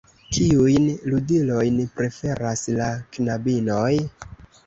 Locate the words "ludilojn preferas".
1.11-2.63